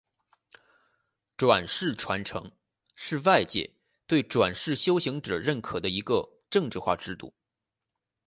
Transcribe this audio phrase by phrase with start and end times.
[1.37, 2.51] 转世传承
[2.95, 3.71] 是外界
[4.07, 7.35] 对转世修行者认可的一个政治化制度。